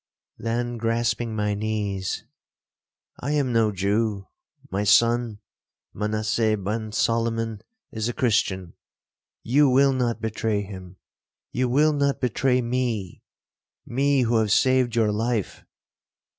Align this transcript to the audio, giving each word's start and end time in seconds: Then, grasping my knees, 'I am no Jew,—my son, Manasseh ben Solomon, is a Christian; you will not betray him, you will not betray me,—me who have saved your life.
Then, 0.39 0.77
grasping 0.77 1.35
my 1.35 1.53
knees, 1.53 2.23
'I 3.19 3.31
am 3.33 3.53
no 3.53 3.71
Jew,—my 3.71 4.83
son, 4.83 5.41
Manasseh 5.93 6.57
ben 6.57 6.91
Solomon, 6.91 7.61
is 7.91 8.09
a 8.09 8.13
Christian; 8.13 8.73
you 9.43 9.69
will 9.69 9.93
not 9.93 10.19
betray 10.19 10.63
him, 10.63 10.97
you 11.51 11.69
will 11.69 11.93
not 11.93 12.19
betray 12.19 12.63
me,—me 12.63 13.21
who 14.23 14.37
have 14.37 14.51
saved 14.51 14.95
your 14.95 15.11
life. 15.11 15.63